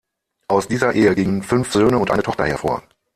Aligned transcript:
Aus 0.47 0.67
dieser 0.67 0.93
Ehe 0.95 1.13
gingen 1.13 1.43
fünf 1.43 1.71
Söhne 1.71 1.99
und 1.99 2.09
eine 2.09 2.23
Tochter 2.23 2.45
hervor. 2.47 2.81